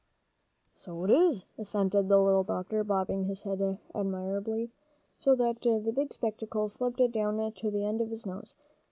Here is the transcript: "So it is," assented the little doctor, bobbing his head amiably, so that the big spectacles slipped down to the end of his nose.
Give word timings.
"So 0.73 1.03
it 1.03 1.11
is," 1.11 1.45
assented 1.59 2.09
the 2.09 2.17
little 2.17 2.43
doctor, 2.43 2.83
bobbing 2.83 3.25
his 3.25 3.43
head 3.43 3.77
amiably, 3.93 4.71
so 5.19 5.35
that 5.35 5.61
the 5.61 5.91
big 5.95 6.11
spectacles 6.11 6.73
slipped 6.73 7.01
down 7.11 7.51
to 7.53 7.69
the 7.69 7.85
end 7.85 8.01
of 8.01 8.09
his 8.09 8.25
nose. 8.25 8.55